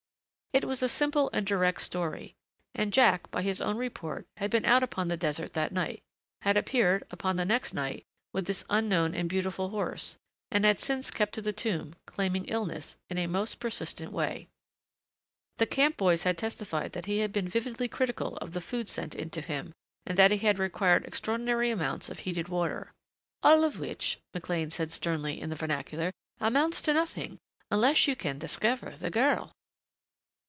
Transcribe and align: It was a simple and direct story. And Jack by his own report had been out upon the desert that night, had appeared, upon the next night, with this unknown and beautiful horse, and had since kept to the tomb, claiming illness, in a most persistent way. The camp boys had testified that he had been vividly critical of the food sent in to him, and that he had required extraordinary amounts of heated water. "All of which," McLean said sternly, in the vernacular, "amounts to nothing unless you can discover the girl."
It 0.53 0.65
was 0.65 0.83
a 0.83 0.89
simple 0.89 1.29
and 1.31 1.47
direct 1.47 1.79
story. 1.79 2.35
And 2.75 2.91
Jack 2.91 3.31
by 3.31 3.41
his 3.41 3.61
own 3.61 3.77
report 3.77 4.27
had 4.35 4.51
been 4.51 4.65
out 4.65 4.83
upon 4.83 5.07
the 5.07 5.15
desert 5.15 5.53
that 5.53 5.71
night, 5.71 6.03
had 6.41 6.57
appeared, 6.57 7.05
upon 7.09 7.37
the 7.37 7.45
next 7.45 7.73
night, 7.73 8.03
with 8.33 8.47
this 8.47 8.65
unknown 8.69 9.15
and 9.15 9.29
beautiful 9.29 9.69
horse, 9.69 10.17
and 10.51 10.65
had 10.65 10.77
since 10.81 11.09
kept 11.09 11.35
to 11.35 11.41
the 11.41 11.53
tomb, 11.53 11.95
claiming 12.05 12.43
illness, 12.49 12.97
in 13.09 13.17
a 13.17 13.27
most 13.27 13.61
persistent 13.61 14.11
way. 14.11 14.49
The 15.57 15.65
camp 15.65 15.95
boys 15.95 16.23
had 16.23 16.37
testified 16.37 16.91
that 16.91 17.05
he 17.05 17.19
had 17.19 17.31
been 17.31 17.47
vividly 17.47 17.87
critical 17.87 18.35
of 18.41 18.51
the 18.51 18.59
food 18.59 18.89
sent 18.89 19.15
in 19.15 19.29
to 19.29 19.39
him, 19.39 19.71
and 20.05 20.17
that 20.17 20.31
he 20.31 20.39
had 20.39 20.59
required 20.59 21.05
extraordinary 21.05 21.71
amounts 21.71 22.09
of 22.09 22.19
heated 22.19 22.49
water. 22.49 22.91
"All 23.41 23.63
of 23.63 23.79
which," 23.79 24.19
McLean 24.33 24.69
said 24.69 24.91
sternly, 24.91 25.39
in 25.39 25.49
the 25.49 25.55
vernacular, 25.55 26.11
"amounts 26.41 26.81
to 26.81 26.93
nothing 26.93 27.37
unless 27.69 28.05
you 28.05 28.17
can 28.17 28.37
discover 28.37 28.97
the 28.97 29.09
girl." 29.09 29.53